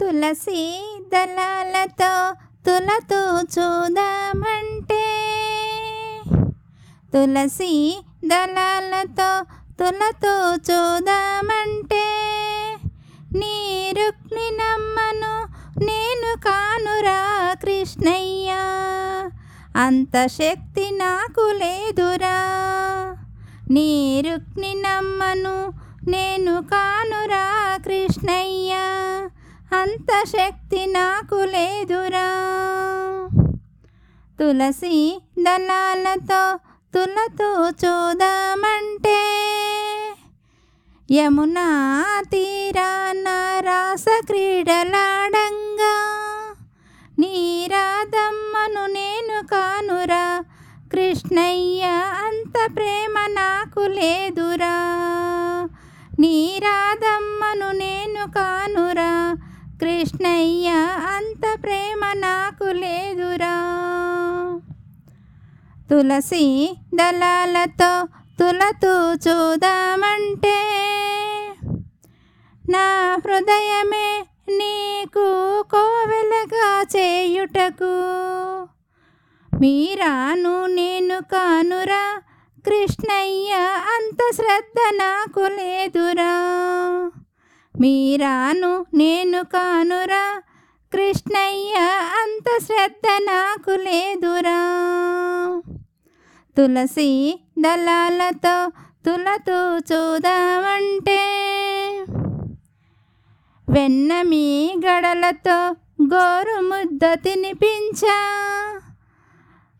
తులసి 0.00 0.84
దళాలతో 1.12 2.34
తులతో 2.66 3.40
చూదామంటే. 3.40 5.04
తులసి 7.14 8.04
దళాలతో 8.26 9.44
తులతో 9.80 10.54
చూదామంటే. 10.54 12.06
నీ 13.38 13.94
రుక్ని 13.98 14.50
నమ్మను 14.50 15.48
నేను 15.84 16.36
కానురా 16.36 17.54
కృష్ణయ్య. 17.54 18.50
అంత 19.76 20.26
శక్తి 20.26 20.90
నాకు 20.90 21.40
లేదురా. 21.40 22.36
నీ 23.70 24.20
రుక్ని 24.20 24.74
నమ్మను 24.74 25.72
నేను 26.08 26.62
కానురా 26.62 27.76
కృష్ణయ్య. 27.76 28.74
అంత 29.82 30.24
శక్తి 30.24 30.86
నాకు 30.86 31.34
లేదురా. 31.34 32.28
తులసి 34.40 35.22
దళాలతో 35.38 36.58
తులతో 36.94 37.68
చూదామంటే 37.68 39.18
యమునా 41.12 42.02
తీరాన 42.30 43.24
రాస 43.60 44.04
క్రీడలాడంగా. 44.26 45.94
నీరాదమ్మను 47.18 48.86
నేను 48.86 49.46
కానురా. 49.46 50.44
కృష్ణయ్య 50.92 51.84
అంత 52.26 52.76
ప్రేమ 52.76 53.14
నాకు 53.26 53.80
లేదురా. 53.80 54.98
నీరాదమ్మను 56.18 57.70
నేను 57.72 58.26
కానురా. 58.26 59.36
కృష్ణయ్య 59.82 60.68
అంత 61.16 61.62
ప్రేమ 61.62 62.12
నాకు 62.12 62.64
లేదురా. 62.64 63.56
తులసి 65.90 66.76
దళాలతో 66.94 68.06
తులతూ 68.40 69.14
చూదామంటే 69.14 70.58
నా 72.68 72.86
హృదయమే 73.14 74.26
నీకు 74.48 75.26
కోవెలగా 75.70 76.82
చేయుటకు. 76.96 77.94
మీరాను 79.60 80.66
నేను 80.66 81.18
కానురా 81.32 82.22
కృష్ణయ్య 82.66 83.52
అంత 83.94 84.34
శ్రద్ధ 84.34 84.94
నాకు 84.94 85.40
లేదురా. 85.40 86.34
మీరాను 87.80 88.86
నేను 88.94 89.44
కానురా. 89.44 90.42
కృష్ణయ్య 90.92 91.74
అంత 92.22 92.64
శ్రద్ధ 92.64 93.06
నాకు 93.22 93.70
లేదురా. 93.70 94.62
తులసి 96.58 97.40
దళాలతో 97.58 98.70
తులతూ 99.06 99.78
చూదామంటే 99.78 101.20
వెన్న 103.68 104.22
మీ 104.22 104.76
గడలతో 104.86 105.76
గోరు 106.14 106.60
ముద్ద 106.60 107.00
తినిపించా. 107.12 108.18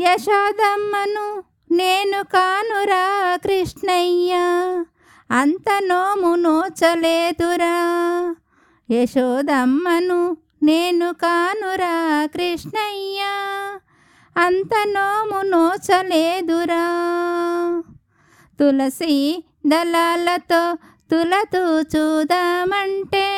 యశోదమ్మను 0.00 1.44
నేను 1.72 2.22
కానురా 2.22 3.36
కృష్ణయ్య. 3.36 4.34
అంత 5.30 5.82
నోము 5.82 6.34
నోచలేదురా. 6.34 7.76
యశోదమ్మను 8.90 10.36
నేను 10.62 11.12
కానురా 11.12 12.26
కృష్ణయ్య. 12.26 13.20
అంత 14.36 14.70
నోము 14.86 15.42
నోచలేదురా. 15.42 17.02
తులసి 18.60 19.44
దళాలతో 19.66 20.78
తులతూ 21.10 21.80
చూదామంటే 21.80 23.28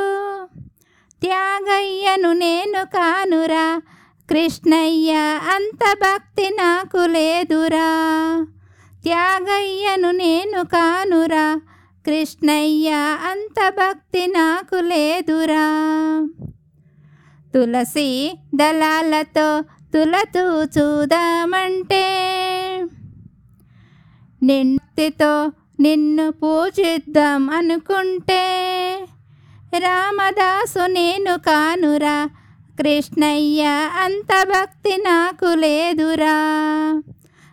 త్యాగయ్యను 1.21 2.33
నేను 2.33 2.85
కానురా 2.85 3.83
కృష్ణయ్య 4.31 5.13
అంత 5.55 5.93
భక్తి 5.93 6.49
నాకు 6.49 6.97
లేదురా. 6.97 7.91
త్యాగయ్యను 9.03 10.11
నేను 10.11 10.65
కానురా. 10.65 11.61
కృష్ణయ్య 12.07 12.91
అంత 13.31 13.69
భక్తి 13.69 14.27
నాకు 14.27 14.75
లేదురా. 14.75 15.67
తులసి 17.55 18.39
దళాలతో 18.55 19.63
తులతూ 19.95 20.63
చూదామంటే 20.63 22.05
నిన్నతితో 24.43 25.53
నిన్ను 25.81 26.31
పూజిద్దాం 26.31 27.51
అనుకుంటే 27.51 28.45
రామదాసు 29.79 30.87
నేను 30.87 31.39
కానురా. 31.39 32.31
కృష్ణయ్య 32.81 33.65
అంత 34.03 34.43
భక్తి 34.43 34.97
నాకు 34.97 35.45
లేదురా. 35.45 36.37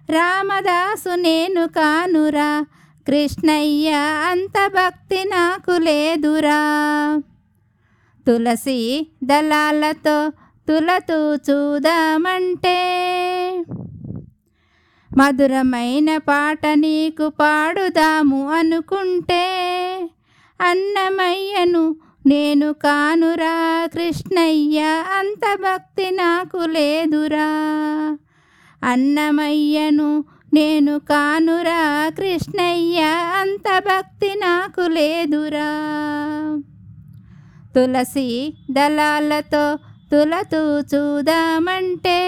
రామదాసు 0.09 1.16
నేను 1.16 1.67
కానురా. 1.67 2.66
కృష్ణయ్య 3.07 3.91
అంత 4.29 4.67
భక్తి 4.67 5.23
నాకు 5.23 5.72
లేదురా. 5.72 6.59
తులసి 8.28 9.07
దళాలతో 9.23 10.29
తులతూ 10.67 11.35
చూదామంటే 11.35 12.78
మధురమైన 15.17 16.17
పాట 16.17 16.67
నీకు 16.73 17.29
పాడుదాము 17.29 18.51
అనుకుంటే 18.51 19.44
అన్నమయ్యను 20.62 21.95
నేను 22.25 22.73
కానురా 22.73 23.85
కృష్ణయ్య 23.85 25.03
అంత 25.19 25.56
భక్తి 25.56 26.11
నాకు 26.11 26.57
లేదురా. 26.57 27.50
అన్నమయ్యను 28.84 30.25
నేను 30.53 31.00
కానురా 31.00 32.09
కృష్ణయ్య 32.09 33.00
అంత 33.41 33.79
భక్తి 33.79 34.28
నాకు 34.28 34.81
లేదురా. 34.81 35.72
తులసి 37.75 38.53
దళాలతో 38.72 39.79
తులతూ 40.12 40.79
చూదామంటే 40.79 42.19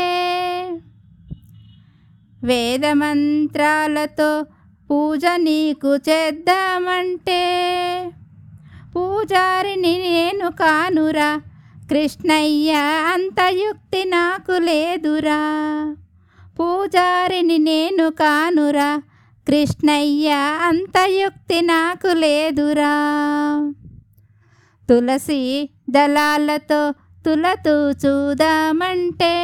వేదమంత్రాలతో 2.44 4.46
పూజ 4.90 5.26
నీకు 5.38 5.96
చేద్దామంటే 5.96 7.44
పూజారిని 8.96 9.98
నేను 9.98 10.50
కానురా. 10.50 11.42
కృష్ణయ్య 11.90 12.74
అంత 13.14 13.42
యుక్తి 13.42 14.04
నాకు 14.06 14.52
లేదురా. 14.52 15.40
పూజారిని 16.60 17.58
నేను 17.58 18.10
కానురా. 18.10 19.02
కృష్ణయ్య 19.48 20.30
అంత 20.64 20.98
యుక్తి 20.98 21.62
నాకు 21.62 22.08
లేదురా. 22.08 22.94
తులసి 24.90 25.70
దళాలతో 25.90 26.92
తులతూ 27.26 27.92
చూదామంటే 27.92 29.36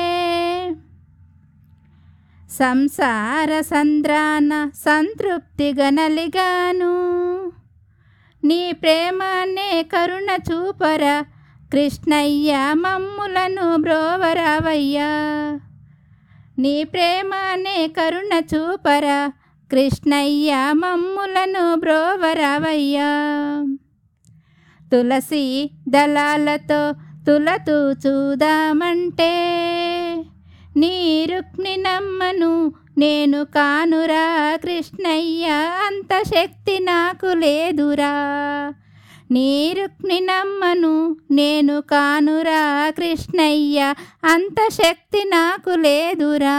సంసార 2.51 3.61
సంద్రాన 3.61 4.71
సంతృప్తి 4.75 5.73
గనలిగాను 5.73 7.30
నీ 8.43 8.71
ప్రేమనే 8.71 9.83
కరుణ 9.83 10.37
చూపరా. 10.51 11.25
కృష్ణయ్య 11.73 12.57
మమ్ములను 12.71 13.75
బ్రోవరావయ్యా. 13.75 15.07
నీ 16.59 16.83
ప్రేమానే 16.83 17.87
కరుణ 17.87 18.41
చూపరా. 18.55 19.31
కృష్ణయ్య 19.71 20.55
మమ్ములను 20.71 21.75
బ్రోవరావయ్యా. 21.75 23.09
తులసి 24.91 25.71
దళాలతో 25.89 26.91
తులతూ 27.27 27.91
చూదామంటే 27.91 29.31
నీ 30.77 31.25
రుక్ని 31.25 31.77
నమ్మను 31.77 32.73
నేను 32.97 33.43
కానురా 33.43 34.55
కృష్ణయ్య 34.55 35.47
అంత 35.87 36.21
శక్తి 36.21 36.79
నాకు 36.79 37.25
లేదురా. 37.25 38.73
నీ 39.31 39.73
రుక్ని 39.73 40.19
నమ్మను 40.19 41.15
నేను 41.31 41.81
కానురా 41.81 42.89
కృష్ణయ్య 42.89 43.93
అంత 44.23 44.69
శక్తి 44.69 45.23
నాకు 45.23 45.69
లేదురా. 45.69 46.57